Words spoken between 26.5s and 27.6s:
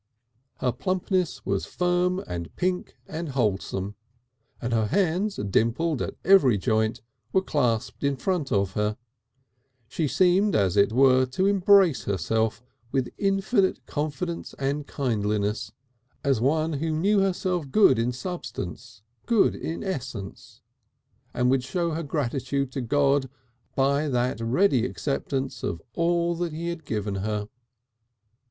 he had given her.